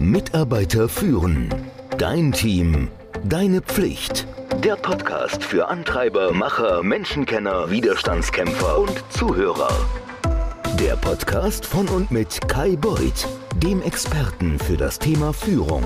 Mitarbeiter 0.00 0.88
führen. 0.88 1.54
Dein 1.98 2.32
Team. 2.32 2.88
Deine 3.22 3.60
Pflicht. 3.60 4.26
Der 4.64 4.76
Podcast 4.76 5.44
für 5.44 5.68
Antreiber, 5.68 6.32
Macher, 6.32 6.82
Menschenkenner, 6.82 7.70
Widerstandskämpfer 7.70 8.78
und 8.78 9.04
Zuhörer. 9.10 9.68
Der 10.80 10.96
Podcast 10.96 11.66
von 11.66 11.86
und 11.88 12.10
mit 12.10 12.48
Kai 12.48 12.76
Beuth, 12.76 13.28
dem 13.62 13.82
Experten 13.82 14.58
für 14.58 14.78
das 14.78 14.98
Thema 14.98 15.34
Führung. 15.34 15.84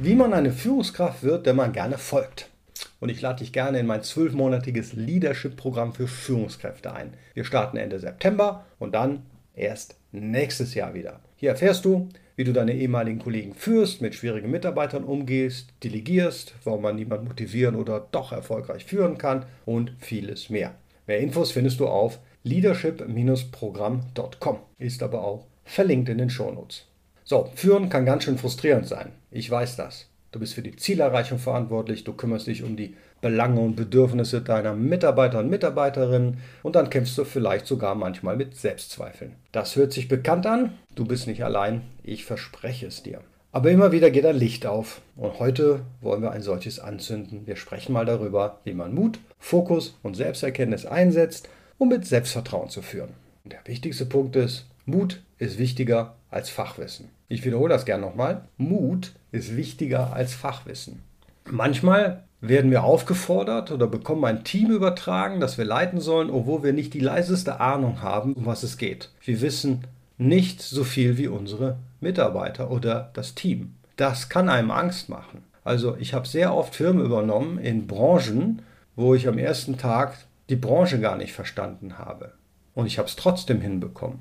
Wie 0.00 0.16
man 0.16 0.34
eine 0.34 0.50
Führungskraft 0.50 1.22
wird, 1.22 1.46
der 1.46 1.54
man 1.54 1.72
gerne 1.72 1.98
folgt. 1.98 2.50
Und 2.98 3.10
ich 3.10 3.20
lade 3.20 3.38
dich 3.38 3.52
gerne 3.52 3.78
in 3.78 3.86
mein 3.86 4.02
zwölfmonatiges 4.02 4.94
Leadership-Programm 4.94 5.92
für 5.92 6.08
Führungskräfte 6.08 6.92
ein. 6.92 7.14
Wir 7.34 7.44
starten 7.44 7.76
Ende 7.76 8.00
September 8.00 8.66
und 8.80 8.92
dann 8.96 9.24
erst 9.54 9.94
nächstes 10.10 10.74
Jahr 10.74 10.92
wieder. 10.92 11.20
Hier 11.36 11.50
erfährst 11.50 11.84
du, 11.84 12.08
wie 12.34 12.44
du 12.44 12.52
deine 12.52 12.74
ehemaligen 12.74 13.18
Kollegen 13.18 13.54
führst, 13.54 14.00
mit 14.00 14.14
schwierigen 14.14 14.50
Mitarbeitern 14.50 15.04
umgehst, 15.04 15.72
delegierst, 15.84 16.54
warum 16.64 16.82
man 16.82 16.96
niemanden 16.96 17.28
motivieren 17.28 17.76
oder 17.76 18.06
doch 18.10 18.32
erfolgreich 18.32 18.84
führen 18.84 19.18
kann 19.18 19.46
und 19.64 19.92
vieles 19.98 20.50
mehr. 20.50 20.74
Mehr 21.06 21.18
Infos 21.18 21.52
findest 21.52 21.80
du 21.80 21.88
auf 21.88 22.18
leadership-programm.com, 22.42 24.58
ist 24.78 25.02
aber 25.02 25.24
auch 25.24 25.46
verlinkt 25.64 26.08
in 26.08 26.18
den 26.18 26.30
Shownotes. 26.30 26.86
So, 27.24 27.50
führen 27.54 27.88
kann 27.88 28.06
ganz 28.06 28.24
schön 28.24 28.38
frustrierend 28.38 28.86
sein. 28.86 29.12
Ich 29.30 29.50
weiß 29.50 29.76
das. 29.76 30.08
Du 30.32 30.40
bist 30.40 30.54
für 30.54 30.62
die 30.62 30.76
Zielerreichung 30.76 31.38
verantwortlich, 31.38 32.04
du 32.04 32.12
kümmerst 32.12 32.46
dich 32.46 32.62
um 32.62 32.76
die 32.76 32.94
Belange 33.20 33.60
und 33.60 33.76
Bedürfnisse 33.76 34.42
deiner 34.42 34.74
Mitarbeiter 34.74 35.38
und 35.38 35.48
Mitarbeiterinnen 35.48 36.38
und 36.62 36.76
dann 36.76 36.90
kämpfst 36.90 37.16
du 37.16 37.24
vielleicht 37.24 37.66
sogar 37.66 37.94
manchmal 37.94 38.36
mit 38.36 38.56
Selbstzweifeln. 38.56 39.36
Das 39.52 39.76
hört 39.76 39.92
sich 39.92 40.08
bekannt 40.08 40.46
an, 40.46 40.72
du 40.94 41.06
bist 41.06 41.26
nicht 41.26 41.44
allein, 41.44 41.82
ich 42.02 42.24
verspreche 42.24 42.86
es 42.86 43.02
dir. 43.02 43.20
Aber 43.52 43.70
immer 43.70 43.90
wieder 43.92 44.10
geht 44.10 44.26
ein 44.26 44.36
Licht 44.36 44.66
auf 44.66 45.00
und 45.16 45.38
heute 45.38 45.80
wollen 46.02 46.20
wir 46.20 46.32
ein 46.32 46.42
solches 46.42 46.78
anzünden. 46.78 47.46
Wir 47.46 47.56
sprechen 47.56 47.94
mal 47.94 48.04
darüber, 48.04 48.60
wie 48.64 48.74
man 48.74 48.94
Mut, 48.94 49.18
Fokus 49.38 49.96
und 50.02 50.14
Selbsterkenntnis 50.14 50.84
einsetzt, 50.84 51.48
um 51.78 51.88
mit 51.88 52.04
Selbstvertrauen 52.04 52.68
zu 52.68 52.82
führen. 52.82 53.14
Und 53.44 53.54
der 53.54 53.60
wichtigste 53.64 54.04
Punkt 54.04 54.36
ist, 54.36 54.66
Mut 54.84 55.22
ist 55.38 55.56
wichtiger 55.56 56.16
als 56.30 56.50
Fachwissen. 56.50 57.08
Ich 57.28 57.44
wiederhole 57.44 57.72
das 57.72 57.84
gern 57.84 58.00
nochmal. 58.00 58.42
Mut 58.56 59.12
ist 59.32 59.56
wichtiger 59.56 60.12
als 60.12 60.34
Fachwissen. 60.34 61.02
Manchmal 61.50 62.24
werden 62.40 62.70
wir 62.70 62.84
aufgefordert 62.84 63.70
oder 63.70 63.86
bekommen 63.86 64.24
ein 64.24 64.44
Team 64.44 64.70
übertragen, 64.70 65.40
das 65.40 65.58
wir 65.58 65.64
leiten 65.64 66.00
sollen, 66.00 66.30
obwohl 66.30 66.62
wir 66.62 66.72
nicht 66.72 66.94
die 66.94 67.00
leiseste 67.00 67.60
Ahnung 67.60 68.02
haben, 68.02 68.34
um 68.34 68.46
was 68.46 68.62
es 68.62 68.78
geht. 68.78 69.10
Wir 69.24 69.40
wissen 69.40 69.84
nicht 70.18 70.62
so 70.62 70.84
viel 70.84 71.18
wie 71.18 71.28
unsere 71.28 71.78
Mitarbeiter 72.00 72.70
oder 72.70 73.10
das 73.14 73.34
Team. 73.34 73.74
Das 73.96 74.28
kann 74.28 74.48
einem 74.48 74.70
Angst 74.70 75.08
machen. 75.08 75.42
Also 75.64 75.96
ich 75.98 76.14
habe 76.14 76.28
sehr 76.28 76.54
oft 76.54 76.74
Firmen 76.74 77.04
übernommen 77.04 77.58
in 77.58 77.86
Branchen, 77.86 78.62
wo 78.94 79.14
ich 79.14 79.26
am 79.26 79.38
ersten 79.38 79.78
Tag 79.78 80.16
die 80.48 80.56
Branche 80.56 81.00
gar 81.00 81.16
nicht 81.16 81.32
verstanden 81.32 81.98
habe. 81.98 82.32
Und 82.74 82.86
ich 82.86 82.98
habe 82.98 83.08
es 83.08 83.16
trotzdem 83.16 83.60
hinbekommen. 83.60 84.20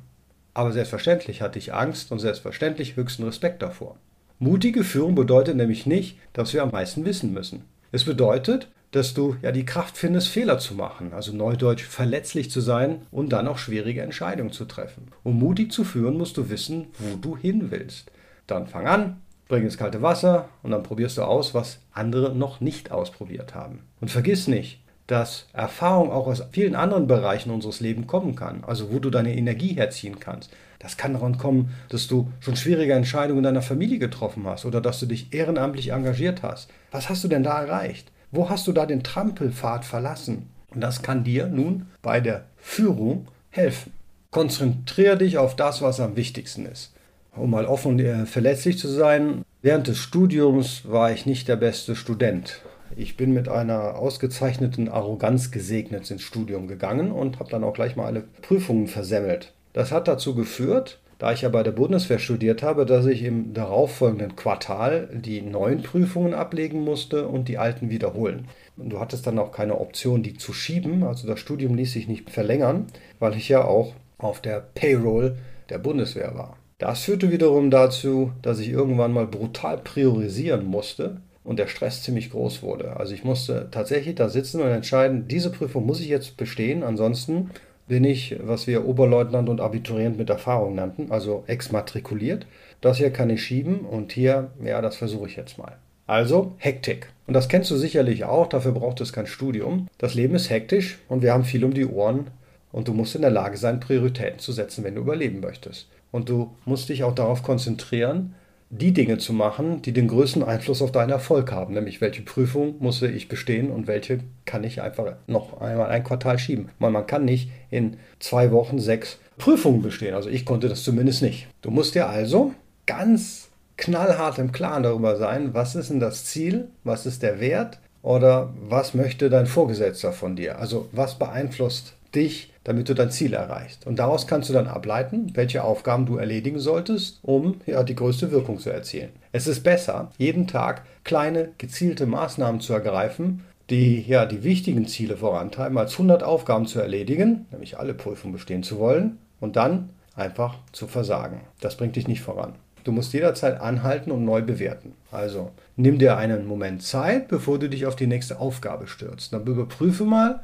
Aber 0.56 0.72
selbstverständlich 0.72 1.42
hatte 1.42 1.60
ich 1.60 1.74
Angst 1.74 2.12
und 2.12 2.20
selbstverständlich 2.20 2.96
höchsten 2.96 3.24
Respekt 3.24 3.62
davor. 3.62 3.98
Mutige 4.40 4.84
Führung 4.84 5.14
bedeutet 5.14 5.58
nämlich 5.58 5.86
nicht, 5.86 6.18
dass 6.34 6.54
wir 6.54 6.64
am 6.64 6.72
meisten 6.72 7.06
wissen 7.06 7.34
müssen. 7.34 7.66
Es 7.92 8.06
bedeutet, 8.06 8.70
dass 8.92 9.14
du 9.14 9.36
ja 9.42 9.52
die 9.52 9.66
Kraft 9.66 9.98
findest, 9.98 10.30
Fehler 10.30 10.58
zu 10.58 10.74
machen, 10.74 11.12
also 11.14 11.34
neudeutsch 11.34 11.84
verletzlich 11.84 12.50
zu 12.50 12.62
sein 12.62 13.02
und 13.12 13.34
dann 13.34 13.50
auch 13.50 13.58
schwierige 13.58 14.02
Entscheidungen 14.02 14.54
zu 14.54 14.64
treffen. 14.64 15.10
Um 15.24 15.38
mutig 15.38 15.74
zu 15.74 15.84
führen, 15.84 16.18
musst 16.18 16.38
du 16.38 16.50
wissen, 16.50 16.88
wo 17.00 17.18
du 17.18 17.36
hin 17.36 17.72
willst. 17.72 18.12
Dann 18.48 18.68
fang 18.68 18.88
an, 18.88 19.22
bring 19.50 19.64
ins 19.64 19.78
kalte 19.78 20.02
Wasser 20.02 20.48
und 20.64 20.72
dann 20.72 20.84
probierst 20.84 21.18
du 21.18 21.24
aus, 21.24 21.54
was 21.54 21.80
andere 21.92 22.34
noch 22.34 22.62
nicht 22.62 22.92
ausprobiert 22.92 23.56
haben. 23.56 23.80
Und 24.00 24.10
vergiss 24.10 24.48
nicht, 24.48 24.80
dass 25.08 25.46
Erfahrung 25.54 26.12
auch 26.12 26.28
aus 26.28 26.44
vielen 26.52 26.76
anderen 26.76 27.08
Bereichen 27.08 27.52
unseres 27.52 27.80
Lebens 27.80 28.08
kommen 28.08 28.36
kann, 28.36 28.64
also 28.66 28.92
wo 28.92 29.00
du 29.00 29.10
deine 29.10 29.36
Energie 29.36 29.76
herziehen 29.76 30.20
kannst. 30.20 30.52
Das 30.80 30.98
kann 30.98 31.14
daran 31.14 31.38
kommen, 31.38 31.74
dass 31.90 32.08
du 32.08 32.32
schon 32.40 32.56
schwierige 32.56 32.94
Entscheidungen 32.94 33.40
in 33.40 33.44
deiner 33.44 33.62
Familie 33.62 34.00
getroffen 34.00 34.46
hast 34.46 34.66
oder 34.66 34.82
dass 34.82 35.00
du 35.00 35.06
dich 35.06 35.34
ehrenamtlich 35.34 35.92
engagiert 35.92 36.44
hast. 36.44 36.70
Was 36.92 37.10
hast 37.10 37.24
du 37.24 37.28
denn 37.28 37.44
da 37.44 37.62
erreicht? 37.62 38.12
Wo 38.32 38.50
hast 38.50 38.68
du 38.68 38.72
da 38.72 38.86
den 38.86 39.04
Trampelpfad 39.04 39.86
verlassen? 39.86 40.50
Und 40.74 40.82
das 40.82 41.02
kann 41.02 41.24
dir 41.24 41.48
nun 41.48 41.88
bei 42.02 42.20
der 42.20 42.46
Führung 42.58 43.28
helfen. 43.50 43.94
Konzentriere 44.32 45.18
dich 45.18 45.38
auf 45.38 45.56
das, 45.56 45.82
was 45.82 46.00
am 46.00 46.18
wichtigsten 46.18 46.66
ist. 46.66 46.94
Um 47.36 47.52
mal 47.52 47.66
offen 47.66 47.94
und 47.94 48.00
äh, 48.00 48.26
verletzlich 48.26 48.78
zu 48.78 48.88
sein, 48.88 49.44
während 49.62 49.88
des 49.88 49.98
Studiums 49.98 50.84
war 50.86 51.12
ich 51.12 51.26
nicht 51.26 51.48
der 51.48 51.56
beste 51.56 51.96
Student. 51.96 52.62
Ich 52.96 53.18
bin 53.18 53.34
mit 53.34 53.50
einer 53.50 53.96
ausgezeichneten 53.96 54.90
Arroganz 54.90 55.52
gesegnet 55.52 56.10
ins 56.10 56.22
Studium 56.22 56.68
gegangen 56.68 57.12
und 57.12 57.40
habe 57.40 57.50
dann 57.50 57.64
auch 57.64 57.74
gleich 57.74 57.96
mal 57.96 58.06
alle 58.06 58.24
Prüfungen 58.42 58.88
versemmelt. 58.88 59.54
Das 59.74 59.92
hat 59.92 60.08
dazu 60.08 60.36
geführt, 60.36 61.00
da 61.18 61.32
ich 61.32 61.42
ja 61.42 61.50
bei 61.50 61.64
der 61.64 61.72
Bundeswehr 61.72 62.20
studiert 62.20 62.64
habe, 62.64 62.86
dass 62.86 63.06
ich 63.06 63.24
im 63.24 63.54
darauffolgenden 63.54 64.36
Quartal 64.36 65.10
die 65.14 65.42
neuen 65.42 65.82
Prüfungen 65.82 66.34
ablegen 66.34 66.82
musste 66.84 67.28
und 67.28 67.48
die 67.48 67.58
alten 67.58 67.90
wiederholen. 67.90 68.48
Und 68.78 68.90
du 68.90 69.00
hattest 69.00 69.26
dann 69.26 69.40
auch 69.40 69.52
keine 69.52 69.80
Option, 69.80 70.24
die 70.24 70.36
zu 70.36 70.54
schieben. 70.54 71.04
Also 71.04 71.28
das 71.28 71.40
Studium 71.40 71.76
ließ 71.76 71.94
sich 71.94 72.08
nicht 72.08 72.30
verlängern, 72.30 72.88
weil 73.20 73.36
ich 73.36 73.50
ja 73.50 73.64
auch 73.64 73.94
auf 74.18 74.42
der 74.42 74.64
Payroll 74.76 75.38
der 75.70 75.78
Bundeswehr 75.78 76.36
war. 76.36 76.58
Das 76.78 77.04
führte 77.04 77.32
wiederum 77.32 77.72
dazu, 77.72 78.34
dass 78.42 78.60
ich 78.60 78.70
irgendwann 78.70 79.14
mal 79.14 79.28
brutal 79.28 79.78
priorisieren 79.78 80.66
musste 80.66 81.22
und 81.46 81.60
der 81.60 81.68
Stress 81.68 82.04
ziemlich 82.04 82.32
groß 82.32 82.64
wurde. 82.64 82.98
Also 82.98 83.14
ich 83.14 83.24
musste 83.24 83.70
tatsächlich 83.72 84.16
da 84.16 84.28
sitzen 84.28 84.62
und 84.62 84.68
entscheiden, 84.68 85.28
diese 85.28 85.52
Prüfung 85.52 85.86
muss 85.86 86.02
ich 86.02 86.08
jetzt 86.08 86.36
bestehen, 86.36 86.84
ansonsten 86.84 87.52
bin 87.88 88.04
ich, 88.04 88.36
was 88.42 88.66
wir 88.66 88.86
Oberleutnant 88.86 89.48
und 89.48 89.62
Abiturient 89.62 90.18
mit 90.18 90.30
Erfahrung 90.30 90.76
nannten, 90.76 91.12
also 91.12 91.44
exmatrikuliert. 91.46 92.48
Das 92.82 92.98
hier 92.98 93.12
kann 93.12 93.30
ich 93.30 93.44
schieben 93.44 93.82
und 93.82 94.12
hier, 94.12 94.50
ja, 94.64 94.82
das 94.82 94.96
versuche 94.96 95.28
ich 95.28 95.36
jetzt 95.36 95.58
mal. 95.58 95.78
Also 96.08 96.54
Hektik. 96.58 97.12
Und 97.28 97.34
das 97.34 97.48
kennst 97.48 97.72
du 97.72 97.76
sicherlich 97.76 98.26
auch, 98.26 98.48
dafür 98.48 98.72
braucht 98.72 99.02
es 99.02 99.14
kein 99.14 99.28
Studium. 99.28 99.88
Das 99.98 100.16
Leben 100.16 100.36
ist 100.36 100.50
hektisch 100.50 101.00
und 101.08 101.22
wir 101.22 101.34
haben 101.34 101.46
viel 101.46 101.64
um 101.64 101.74
die 101.74 101.86
Ohren 101.86 102.28
und 102.72 102.88
du 102.88 102.94
musst 102.94 103.16
in 103.16 103.22
der 103.22 103.32
Lage 103.32 103.58
sein, 103.58 103.80
Prioritäten 103.80 104.40
zu 104.40 104.52
setzen, 104.52 104.84
wenn 104.84 104.96
du 104.96 105.02
überleben 105.02 105.40
möchtest. 105.40 105.88
Und 106.12 106.30
du 106.30 106.52
musst 106.66 106.90
dich 106.90 107.04
auch 107.04 107.16
darauf 107.16 107.44
konzentrieren, 107.44 108.36
die 108.70 108.94
Dinge 108.94 109.18
zu 109.18 109.34
machen, 109.34 109.82
die 109.82 109.94
den 109.94 110.08
größten 110.08 110.44
Einfluss 110.44 110.82
auf 110.82 110.92
deinen 110.92 111.12
Erfolg 111.12 111.52
haben. 111.52 111.74
Nämlich, 111.74 112.02
welche 112.02 112.22
Prüfung 112.22 112.76
muss 112.80 113.02
ich 113.02 113.28
bestehen 113.28 113.72
und 113.72 113.88
welche 113.88 114.20
kann 114.46 114.64
ich 114.64 114.82
einfach 114.82 115.14
noch 115.28 115.62
einmal 115.62 115.90
ein 115.90 116.04
Quartal 116.04 116.40
schieben. 116.40 116.70
Weil 116.80 116.92
man 116.92 117.08
kann 117.08 117.26
nicht 117.26 117.50
in 117.70 117.98
zwei 118.20 118.52
Wochen 118.52 118.80
sechs 118.80 119.20
Prüfungen 119.38 119.82
bestehen. 119.82 120.16
Also 120.16 120.30
ich 120.30 120.46
konnte 120.46 120.70
das 120.70 120.84
zumindest 120.84 121.22
nicht. 121.22 121.48
Du 121.62 121.72
musst 121.72 121.96
dir 121.96 122.08
also 122.10 122.54
ganz 122.86 123.50
knallhart 123.78 124.40
im 124.40 124.52
Klaren 124.52 124.84
darüber 124.84 125.18
sein, 125.18 125.54
was 125.54 125.76
ist 125.76 125.90
denn 125.90 126.00
das 126.00 126.26
Ziel, 126.26 126.70
was 126.84 127.06
ist 127.06 127.24
der 127.24 127.40
Wert 127.40 127.80
oder 128.02 128.54
was 128.70 128.94
möchte 128.94 129.30
dein 129.30 129.48
Vorgesetzter 129.48 130.14
von 130.14 130.36
dir. 130.36 130.60
Also 130.60 130.88
was 130.92 131.20
beeinflusst 131.20 131.94
dich, 132.16 132.54
damit 132.64 132.90
du 132.90 132.94
dein 132.94 133.12
Ziel 133.12 133.34
erreichst. 133.34 133.86
Und 133.86 134.00
daraus 134.00 134.28
kannst 134.28 134.50
du 134.50 134.54
dann 134.54 134.68
ableiten, 134.68 135.32
welche 135.34 135.64
Aufgaben 135.64 136.06
du 136.06 136.18
erledigen 136.18 136.60
solltest, 136.60 137.20
um 137.22 137.62
ja, 137.66 137.84
die 137.84 137.96
größte 137.96 138.32
Wirkung 138.32 138.60
zu 138.60 138.70
erzielen. 138.70 139.10
Es 139.32 139.48
ist 139.48 139.64
besser, 139.64 140.12
jeden 140.18 140.48
Tag 140.48 140.84
kleine, 141.04 141.50
gezielte 141.58 142.06
Maßnahmen 142.06 142.62
zu 142.62 142.74
ergreifen, 142.74 143.44
die 143.70 144.02
ja 144.02 144.26
die 144.26 144.44
wichtigen 144.44 144.88
Ziele 144.88 145.18
vorantreiben, 145.18 145.78
als 145.78 145.94
100 145.94 146.24
Aufgaben 146.24 146.66
zu 146.66 146.80
erledigen, 146.80 147.46
nämlich 147.52 147.78
alle 147.78 147.94
Prüfungen 147.94 148.34
bestehen 148.34 148.64
zu 148.64 148.80
wollen, 148.80 149.18
und 149.40 149.56
dann 149.56 149.90
einfach 150.16 150.56
zu 150.72 150.88
versagen. 150.88 151.42
Das 151.62 151.78
bringt 151.78 151.96
dich 151.96 152.08
nicht 152.08 152.22
voran. 152.22 152.56
Du 152.84 152.92
musst 152.92 153.14
jederzeit 153.14 153.60
anhalten 153.60 154.12
und 154.12 154.26
neu 154.26 154.44
bewerten. 154.44 154.94
Also 155.12 155.52
nimm 155.76 155.98
dir 155.98 156.18
einen 156.18 156.46
Moment 156.46 156.84
Zeit, 156.84 157.28
bevor 157.28 157.58
du 157.58 157.68
dich 157.68 157.88
auf 157.88 157.96
die 157.96 158.08
nächste 158.08 158.40
Aufgabe 158.40 158.88
stürzt. 158.88 159.34
Dann 159.34 159.46
überprüfe 159.46 160.06
mal, 160.06 160.44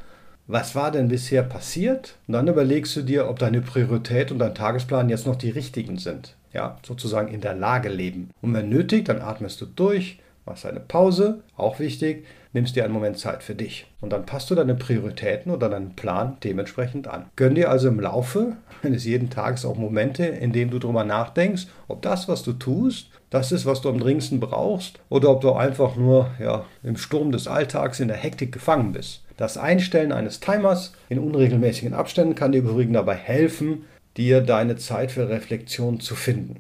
was 0.52 0.76
war 0.76 0.92
denn 0.92 1.08
bisher 1.08 1.44
passiert? 1.44 2.18
Und 2.28 2.34
dann 2.34 2.48
überlegst 2.48 2.96
du 2.96 3.02
dir, 3.02 3.30
ob 3.30 3.40
deine 3.40 3.62
Priorität 3.62 4.32
und 4.32 4.40
dein 4.40 4.56
Tagesplan 4.56 5.10
jetzt 5.10 5.26
noch 5.26 5.38
die 5.38 5.50
richtigen 5.50 5.98
sind. 5.98 6.36
Ja, 6.54 6.78
sozusagen 6.86 7.34
in 7.34 7.40
der 7.40 7.56
Lage 7.56 7.88
leben. 7.88 8.30
Und 8.42 8.54
wenn 8.54 8.68
nötig, 8.68 9.06
dann 9.06 9.22
atmest 9.22 9.62
du 9.62 9.66
durch, 9.66 10.20
machst 10.46 10.66
eine 10.66 10.82
Pause, 10.82 11.42
auch 11.56 11.80
wichtig, 11.80 12.26
nimmst 12.52 12.76
dir 12.76 12.84
einen 12.84 12.94
Moment 12.94 13.18
Zeit 13.18 13.44
für 13.44 13.56
dich. 13.56 13.88
Und 14.02 14.12
dann 14.12 14.26
passt 14.26 14.52
du 14.52 14.56
deine 14.56 14.76
Prioritäten 14.76 15.54
oder 15.54 15.70
deinen 15.70 15.96
Plan 15.96 16.36
dementsprechend 16.44 17.08
an. 17.08 17.28
Gönn 17.38 17.56
dir 17.56 17.70
also 17.70 17.88
im 17.88 18.02
Laufe 18.02 18.58
eines 18.84 19.06
jeden 19.06 19.30
Tages 19.30 19.64
auch 19.64 19.78
Momente, 19.78 20.26
in 20.26 20.52
denen 20.52 20.72
du 20.72 20.80
darüber 20.80 21.06
nachdenkst, 21.06 21.68
ob 21.88 22.02
das, 22.02 22.28
was 22.28 22.44
du 22.44 22.52
tust, 22.52 23.08
das 23.30 23.54
ist, 23.54 23.66
was 23.66 23.80
du 23.80 23.88
am 23.88 24.00
dringendsten 24.00 24.42
brauchst, 24.42 25.00
oder 25.08 25.30
ob 25.30 25.40
du 25.40 25.54
einfach 25.54 25.96
nur 25.96 26.32
ja, 26.40 26.66
im 26.84 26.98
Sturm 26.98 27.32
des 27.32 27.48
Alltags 27.48 28.02
in 28.02 28.10
der 28.10 28.18
Hektik 28.18 28.52
gefangen 28.52 28.92
bist. 28.92 29.22
Das 29.42 29.58
Einstellen 29.58 30.12
eines 30.12 30.40
Timers 30.40 30.94
in 31.10 31.18
unregelmäßigen 31.18 31.96
Abständen 31.96 32.36
kann 32.36 32.52
dir 32.52 32.60
übrigens 32.60 32.94
dabei 32.94 33.16
helfen, 33.16 33.86
dir 34.16 34.40
deine 34.42 34.76
Zeit 34.76 35.12
für 35.12 35.30
Reflexion 35.30 36.00
zu 36.00 36.14
finden. 36.14 36.58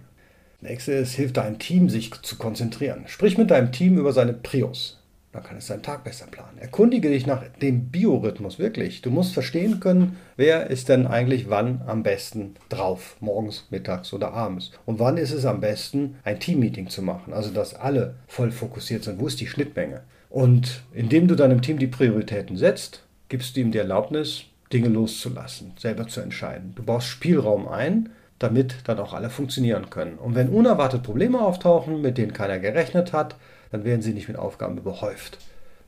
Nächste 0.62 0.94
ist, 0.94 1.13
hilft 1.13 1.38
deinem 1.38 1.60
Team, 1.60 1.89
sich 1.89 2.10
zu 2.24 2.38
konzentrieren. 2.38 3.04
Sprich 3.06 3.38
mit 3.38 3.51
deinem 3.51 3.72
Team 3.72 4.00
über 4.00 4.13
seine 4.13 4.33
Prios. 4.33 5.00
Dann 5.31 5.44
kann 5.44 5.57
es 5.57 5.68
deinen 5.68 5.83
Tag 5.83 6.04
besser 6.04 6.25
planen. 6.25 6.57
Erkundige 6.57 7.10
dich 7.10 7.28
nach 7.28 7.44
dem 7.62 7.89
Biorhythmus, 7.89 8.57
wirklich. 8.57 9.04
Du 9.04 9.12
musst 9.12 9.36
verstehen 9.36 9.80
können, 9.80 10.18
wer 10.36 10.72
ist 10.72 10.89
denn 10.89 11.06
eigentlich 11.06 11.51
wann 11.51 11.84
am 11.86 12.01
besten 12.01 12.56
drauf. 12.69 13.16
Morgens, 13.19 13.68
mittags 13.69 14.12
oder 14.12 14.34
abends. 14.34 14.72
Und 14.88 14.98
wann 14.98 15.18
ist 15.18 15.34
es 15.34 15.45
am 15.45 15.62
besten, 15.62 16.16
ein 16.24 16.39
Teammeeting 16.39 16.89
zu 16.89 17.04
machen. 17.04 17.31
Also, 17.31 17.51
dass 17.51 17.75
alle 17.75 18.16
voll 18.25 18.50
fokussiert 18.50 19.04
sind. 19.04 19.19
Wo 19.19 19.27
ist 19.27 19.39
die 19.39 19.45
Schnittmenge? 19.45 20.01
Und 20.31 20.83
indem 20.94 21.28
du 21.28 21.36
deinem 21.36 21.62
Team 21.62 21.78
die 21.78 21.88
Prioritäten 21.88 22.56
setzt, 22.56 23.04
gibst 23.28 23.56
du 23.56 23.60
ihm 23.60 23.72
die 23.72 23.78
Erlaubnis, 23.78 24.45
Dinge 24.72 24.88
loszulassen, 24.88 25.74
selber 25.78 26.07
zu 26.07 26.22
entscheiden. 26.22 26.72
Du 26.75 26.83
baust 26.83 27.07
Spielraum 27.07 27.68
ein, 27.68 28.10
damit 28.39 28.75
dann 28.86 29.00
auch 29.00 29.13
alle 29.13 29.30
funktionieren 29.30 29.89
können. 29.89 30.18
Und 30.18 30.33
wenn 30.36 30.48
unerwartet 30.48 31.04
Probleme 31.04 31.42
auftauchen, 31.42 32.01
mit 32.01 32.18
denen 32.18 32.31
keiner 32.31 32.60
gerechnet 32.60 33.12
hat, 33.12 33.36
dann 33.72 33.83
werden 33.83 34.01
sie 34.01 34.13
nicht 34.13 34.30
mit 34.30 34.38
Aufgaben 34.38 34.78
überhäuft. 34.78 35.38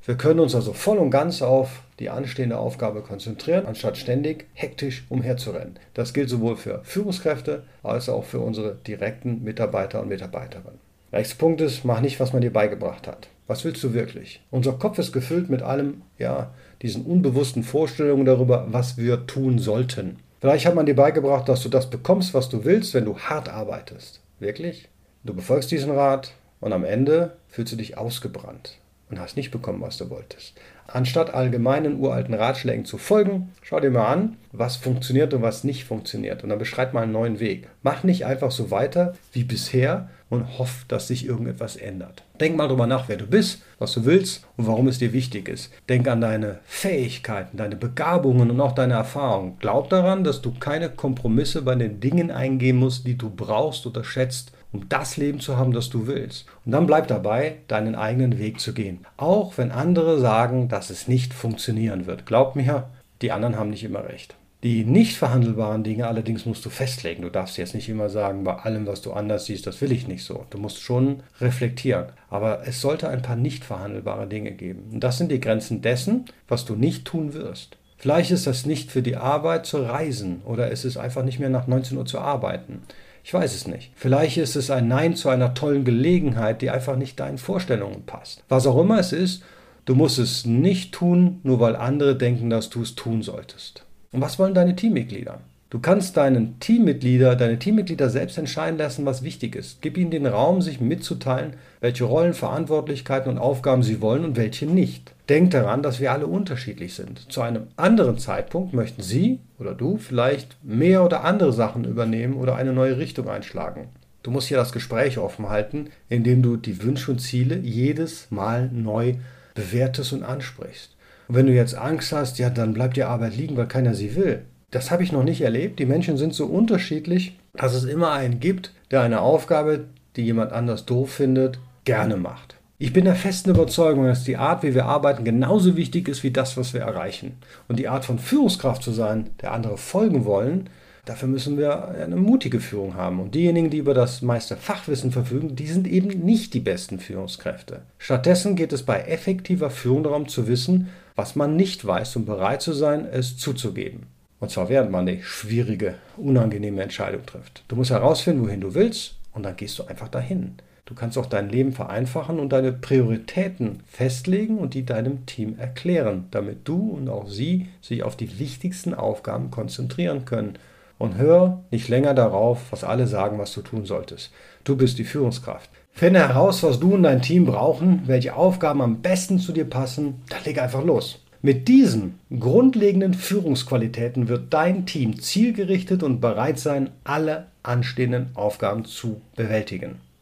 Wir 0.06 0.16
können 0.16 0.42
uns 0.42 0.54
also 0.54 0.74
voll 0.74 0.98
und 0.98 1.12
ganz 1.12 1.42
auf 1.42 1.82
die 2.00 2.10
anstehende 2.10 2.58
Aufgabe 2.58 3.02
konzentrieren, 3.02 3.66
anstatt 3.66 3.98
ständig 3.98 4.48
hektisch 4.54 5.06
umherzurennen. 5.08 5.80
Das 5.94 6.14
gilt 6.14 6.30
sowohl 6.30 6.58
für 6.58 6.82
Führungskräfte 6.84 7.64
als 7.82 8.10
auch 8.10 8.26
für 8.26 8.40
unsere 8.40 8.76
direkten 8.86 9.42
Mitarbeiter 9.44 10.02
und 10.02 10.10
Mitarbeiterinnen. 10.10 10.80
Nächster 11.14 11.38
Punkt 11.38 11.62
ist, 11.62 11.86
mach 11.86 12.02
nicht, 12.02 12.20
was 12.20 12.34
man 12.34 12.42
dir 12.42 12.52
beigebracht 12.52 13.08
hat. 13.08 13.30
Was 13.48 13.66
willst 13.66 13.84
du 13.84 13.94
wirklich? 13.94 14.42
Unser 14.52 14.74
Kopf 14.74 14.98
ist 15.00 15.12
gefüllt 15.12 15.50
mit 15.50 15.62
allem, 15.62 16.02
ja, 16.18 16.54
diesen 16.82 17.06
unbewussten 17.06 17.64
Vorstellungen 17.64 18.26
darüber, 18.26 18.68
was 18.70 18.98
wir 18.98 19.28
tun 19.28 19.60
sollten. 19.60 20.18
Vielleicht 20.40 20.66
hat 20.66 20.76
man 20.76 20.86
dir 20.86 20.96
beigebracht, 20.96 21.48
dass 21.48 21.62
du 21.62 21.70
das 21.70 21.90
bekommst, 21.90 22.34
was 22.34 22.50
du 22.50 22.66
willst, 22.66 22.94
wenn 22.94 23.06
du 23.06 23.18
hart 23.18 23.50
arbeitest. 23.50 24.22
Wirklich? 24.40 24.90
Du 25.24 25.34
befolgst 25.34 25.72
diesen 25.72 25.92
Rat 25.92 26.34
und 26.60 26.74
am 26.74 26.84
Ende 26.84 27.38
fühlst 27.48 27.74
du 27.74 27.78
dich 27.78 27.98
ausgebrannt 27.98 28.80
und 29.10 29.20
hast 29.20 29.38
nicht 29.38 29.52
bekommen, 29.52 29.82
was 29.82 29.98
du 29.98 30.10
wolltest. 30.10 30.54
Anstatt 30.88 31.34
allgemeinen 31.34 32.00
uralten 32.00 32.34
Ratschlägen 32.34 32.86
zu 32.86 32.98
folgen, 32.98 33.52
schau 33.62 33.80
dir 33.80 33.90
mal 33.90 34.08
an, 34.08 34.38
was 34.52 34.76
funktioniert 34.76 35.34
und 35.34 35.42
was 35.42 35.64
nicht 35.64 35.86
funktioniert. 35.86 36.44
Und 36.44 36.50
dann 36.50 36.60
beschreib 36.60 36.94
mal 36.94 37.04
einen 37.04 37.12
neuen 37.12 37.40
Weg. 37.40 37.68
Mach 37.82 38.04
nicht 38.04 38.26
einfach 38.26 38.52
so 38.52 38.70
weiter 38.70 39.14
wie 39.32 39.44
bisher 39.44 40.10
und 40.30 40.58
hoff, 40.58 40.86
dass 40.88 41.08
sich 41.08 41.26
irgendetwas 41.26 41.76
ändert. 41.76 42.24
Denk 42.40 42.58
mal 42.58 42.68
drüber 42.68 42.88
nach, 42.88 43.08
wer 43.08 43.18
du 43.18 43.28
bist, 43.28 43.62
was 43.78 43.94
du 43.94 44.06
willst 44.06 44.46
und 44.58 44.68
warum 44.68 44.88
es 44.88 44.98
dir 44.98 45.14
wichtig 45.14 45.48
ist. 45.48 45.72
Denk 45.90 46.08
an 46.08 46.22
deine 46.22 46.60
Fähigkeiten, 46.66 47.58
deine 47.58 47.76
Begabungen 47.76 48.50
und 48.50 48.60
auch 48.60 48.74
deine 48.74 48.96
Erfahrungen. 48.96 49.58
Glaub 49.60 49.90
daran, 49.90 50.24
dass 50.24 50.42
du 50.42 50.54
keine 50.60 50.90
Kompromisse 50.90 51.62
bei 51.62 51.76
den 51.76 52.00
Dingen 52.00 52.32
eingehen 52.32 52.78
musst, 52.78 53.06
die 53.06 53.18
du 53.18 53.30
brauchst 53.30 53.86
oder 53.86 54.04
schätzt 54.04 54.52
um 54.74 54.90
das 54.90 55.16
Leben 55.16 55.40
zu 55.40 55.56
haben, 55.56 55.72
das 55.72 55.90
du 55.90 56.08
willst. 56.08 56.46
Und 56.66 56.74
dann 56.74 56.88
bleib 56.88 57.08
dabei, 57.08 57.58
deinen 57.68 57.96
eigenen 57.96 58.40
Weg 58.40 58.60
zu 58.60 58.74
gehen. 58.74 59.06
Auch 59.16 59.58
wenn 59.58 59.72
andere 59.72 60.20
sagen, 60.20 60.68
dass 60.68 60.90
es 60.90 61.08
nicht 61.08 61.34
funktionieren 61.34 62.06
wird. 62.08 62.26
Glaub 62.26 62.56
mir, 62.56 62.90
die 63.22 63.32
anderen 63.32 63.58
haben 63.58 63.70
nicht 63.70 63.84
immer 63.84 64.04
recht. 64.04 64.36
Die 64.64 64.86
nicht 64.86 65.18
verhandelbaren 65.18 65.84
Dinge 65.84 66.08
allerdings 66.08 66.46
musst 66.46 66.66
du 66.66 66.70
festlegen. 66.70 67.22
Du 67.22 67.30
darfst 67.30 67.58
jetzt 67.58 67.76
nicht 67.76 67.90
immer 67.90 68.10
sagen, 68.10 68.46
bei 68.46 68.56
allem, 68.56 68.88
was 68.88 69.02
du 69.02 69.12
anders 69.12 69.46
siehst, 69.46 69.68
das 69.68 69.82
will 69.82 69.92
ich 69.92 70.08
nicht 70.08 70.24
so. 70.24 70.46
Du 70.50 70.58
musst 70.58 70.82
schon 70.82 71.22
reflektieren. 71.42 72.08
Aber 72.30 72.66
es 72.66 72.80
sollte 72.80 73.10
ein 73.10 73.22
paar 73.22 73.36
nicht 73.36 73.66
verhandelbare 73.66 74.26
Dinge 74.26 74.52
geben. 74.52 74.90
Und 74.94 75.04
das 75.04 75.18
sind 75.18 75.32
die 75.32 75.42
Grenzen 75.42 75.82
dessen, 75.82 76.26
was 76.48 76.64
du 76.64 76.76
nicht 76.76 77.06
tun 77.06 77.34
wirst. 77.34 77.78
Vielleicht 77.98 78.32
ist 78.32 78.48
das 78.48 78.66
nicht 78.66 78.92
für 78.92 79.02
die 79.02 79.18
Arbeit 79.18 79.66
zu 79.66 79.78
reisen 79.78 80.42
oder 80.44 80.72
es 80.72 80.84
ist 80.84 80.98
einfach 80.98 81.24
nicht 81.24 81.40
mehr 81.40 81.50
nach 81.50 81.68
19 81.68 81.98
Uhr 81.98 82.06
zu 82.06 82.20
arbeiten. 82.20 82.82
Ich 83.24 83.34
weiß 83.34 83.56
es 83.56 83.68
nicht. 83.68 83.92
Vielleicht 83.96 84.38
ist 84.38 84.56
es 84.56 84.70
ein 84.70 84.88
Nein 84.88 85.16
zu 85.16 85.30
einer 85.30 85.54
tollen 85.54 85.86
Gelegenheit, 85.86 86.62
die 86.62 86.70
einfach 86.70 86.98
nicht 86.98 87.20
deinen 87.20 87.38
Vorstellungen 87.38 88.06
passt. 88.06 88.44
Was 88.50 88.68
auch 88.68 88.80
immer 88.80 89.00
es 89.00 89.14
ist, 89.14 89.44
du 89.86 89.96
musst 89.96 90.20
es 90.20 90.46
nicht 90.46 90.92
tun, 90.92 91.40
nur 91.44 91.60
weil 91.60 91.76
andere 91.76 92.18
denken, 92.18 92.50
dass 92.50 92.70
du 92.70 92.82
es 92.82 92.96
tun 92.96 93.22
solltest. 93.22 93.86
Und 94.12 94.22
was 94.22 94.38
wollen 94.40 94.54
deine 94.54 94.76
Teammitglieder? 94.76 95.40
Du 95.70 95.80
kannst 95.80 96.18
deinen 96.18 96.60
Teammitglieder, 96.60 97.36
deine 97.36 97.58
Teammitglieder 97.58 98.10
selbst 98.10 98.38
entscheiden 98.38 98.78
lassen, 98.78 99.08
was 99.08 99.24
wichtig 99.24 99.56
ist. 99.56 99.82
Gib 99.82 99.98
ihnen 99.98 100.12
den 100.12 100.28
Raum, 100.28 100.62
sich 100.62 100.80
mitzuteilen, 100.80 101.56
welche 101.80 102.04
Rollen, 102.04 102.36
Verantwortlichkeiten 102.36 103.32
und 103.32 103.40
Aufgaben 103.40 103.82
sie 103.82 104.00
wollen 104.00 104.24
und 104.24 104.36
welche 104.36 104.68
nicht. 104.68 105.13
Denk 105.30 105.52
daran, 105.52 105.82
dass 105.82 106.02
wir 106.02 106.12
alle 106.12 106.28
unterschiedlich 106.28 106.96
sind. 106.96 107.32
Zu 107.32 107.42
einem 107.42 107.68
anderen 107.78 108.18
Zeitpunkt 108.18 108.74
möchten 108.74 109.02
sie 109.02 109.40
oder 109.58 109.74
du 109.74 109.98
vielleicht 109.98 110.58
mehr 110.64 111.04
oder 111.04 111.24
andere 111.24 111.54
Sachen 111.54 111.86
übernehmen 111.86 112.36
oder 112.36 112.56
eine 112.56 112.74
neue 112.74 112.98
Richtung 112.98 113.30
einschlagen. 113.30 113.88
Du 114.22 114.32
musst 114.32 114.48
hier 114.48 114.58
das 114.58 114.74
Gespräch 114.74 115.18
offen 115.18 115.50
halten, 115.50 115.90
indem 116.10 116.42
du 116.42 116.58
die 116.58 116.82
Wünsche 116.84 117.12
und 117.12 117.20
Ziele 117.20 117.58
jedes 117.58 118.32
Mal 118.32 118.70
neu 118.70 119.16
bewertest 119.54 120.12
und 120.14 120.24
ansprichst. 120.24 120.96
Und 121.28 121.36
wenn 121.36 121.48
du 121.48 121.54
jetzt 121.54 121.76
Angst 121.76 122.12
hast, 122.12 122.38
ja, 122.40 122.50
dann 122.50 122.74
bleibt 122.74 122.98
die 122.98 123.04
Arbeit 123.04 123.36
liegen, 123.36 123.56
weil 123.56 123.68
keiner 123.68 123.94
sie 123.94 124.16
will. 124.16 124.44
Das 124.72 124.92
habe 124.92 125.04
ich 125.04 125.12
noch 125.12 125.24
nicht 125.24 125.42
erlebt. 125.42 125.80
Die 125.80 125.86
Menschen 125.86 126.18
sind 126.18 126.34
so 126.34 126.48
unterschiedlich, 126.48 127.38
dass 127.54 127.74
es 127.74 127.86
immer 127.86 128.12
einen 128.12 128.40
gibt, 128.40 128.74
der 128.92 129.02
eine 129.02 129.22
Aufgabe, 129.22 129.86
die 130.16 130.24
jemand 130.24 130.52
anders 130.52 130.86
doof 130.86 131.12
findet, 131.12 131.60
gerne 131.86 132.18
macht. 132.18 132.56
Ich 132.84 132.92
bin 132.92 133.06
der 133.06 133.16
festen 133.16 133.52
Überzeugung, 133.52 134.08
dass 134.08 134.26
die 134.26 134.36
Art, 134.36 134.62
wie 134.62 134.76
wir 134.76 134.84
arbeiten, 134.84 135.24
genauso 135.24 135.78
wichtig 135.78 136.10
ist 136.10 136.22
wie 136.22 136.32
das, 136.32 136.58
was 136.58 136.74
wir 136.74 136.82
erreichen. 136.82 137.38
Und 137.70 137.80
die 137.80 137.88
Art 137.88 138.04
von 138.04 138.20
Führungskraft 138.20 138.84
zu 138.84 138.92
sein, 138.92 139.30
der 139.42 139.54
andere 139.54 139.78
folgen 139.78 140.26
wollen, 140.26 140.70
dafür 141.06 141.30
müssen 141.30 141.58
wir 141.58 141.88
eine 141.88 142.18
mutige 142.18 142.60
Führung 142.60 142.96
haben. 142.96 143.22
Und 143.22 143.36
diejenigen, 143.36 143.70
die 143.70 143.78
über 143.78 143.94
das 143.94 144.22
meiste 144.22 144.58
Fachwissen 144.58 145.14
verfügen, 145.14 145.56
die 145.56 145.68
sind 145.68 145.88
eben 145.88 146.10
nicht 146.10 146.54
die 146.54 146.60
besten 146.60 147.00
Führungskräfte. 147.00 147.84
Stattdessen 148.00 148.58
geht 148.58 148.74
es 148.74 148.84
bei 148.84 149.00
effektiver 149.00 149.70
Führung 149.70 150.04
darum 150.04 150.28
zu 150.28 150.50
wissen, 150.50 150.90
was 151.16 151.38
man 151.38 151.56
nicht 151.56 151.86
weiß 151.88 152.18
und 152.18 152.26
bereit 152.26 152.62
zu 152.62 152.74
sein, 152.74 153.08
es 153.10 153.38
zuzugeben. 153.38 154.08
Und 154.42 154.52
zwar 154.52 154.68
während 154.68 154.92
man 154.92 155.08
eine 155.08 155.24
schwierige, 155.24 155.96
unangenehme 156.18 156.84
Entscheidung 156.84 157.26
trifft. 157.26 157.64
Du 157.70 157.78
musst 157.78 157.92
herausfinden, 157.92 158.44
wohin 158.44 158.60
du 158.60 158.76
willst 158.76 159.16
und 159.32 159.44
dann 159.44 159.56
gehst 159.56 159.80
du 159.80 159.86
einfach 159.86 160.10
dahin. 160.10 160.58
Du 160.86 160.96
kannst 160.96 161.18
auch 161.18 161.28
dein 161.28 161.50
Leben 161.50 161.72
vereinfachen 161.72 162.40
und 162.40 162.52
deine 162.52 162.74
Prioritäten 162.74 163.80
festlegen 163.86 164.58
und 164.58 164.74
die 164.74 164.86
deinem 164.86 165.26
Team 165.26 165.58
erklären, 165.58 166.28
damit 166.32 166.68
du 166.68 166.90
und 166.92 167.08
auch 167.08 167.30
sie 167.30 167.70
sich 167.82 168.04
auf 168.04 168.18
die 168.18 168.38
wichtigsten 168.38 168.94
Aufgaben 168.94 169.50
konzentrieren 169.50 170.26
können. 170.26 170.58
Und 170.98 171.18
hör 171.18 171.64
nicht 171.72 171.88
länger 171.88 172.14
darauf, 172.14 172.72
was 172.72 172.84
alle 172.84 173.08
sagen, 173.08 173.40
was 173.40 173.54
du 173.54 173.62
tun 173.62 173.86
solltest. 173.86 174.32
Du 174.66 174.76
bist 174.76 174.98
die 175.00 175.06
Führungskraft. 175.06 175.70
Finde 175.94 176.20
heraus, 176.20 176.64
was 176.64 176.80
du 176.80 176.96
und 176.96 177.04
dein 177.04 177.22
Team 177.22 177.46
brauchen, 177.46 178.04
welche 178.06 178.36
Aufgaben 178.36 178.82
am 178.82 179.02
besten 179.02 179.40
zu 179.40 179.54
dir 179.54 179.66
passen, 179.66 180.22
dann 180.30 180.44
leg 180.44 180.62
einfach 180.62 180.84
los. 180.84 181.24
Mit 181.42 181.68
diesen 181.68 182.20
grundlegenden 182.38 183.14
Führungsqualitäten 183.14 184.28
wird 184.28 184.54
dein 184.54 184.86
Team 184.86 185.20
zielgerichtet 185.20 186.04
und 186.04 186.20
bereit 186.20 186.58
sein, 186.60 186.90
alle 187.04 187.48
anstehenden 187.64 188.30
Aufgaben 188.34 188.86
zu 188.86 189.22
bewältigen. 189.36 190.00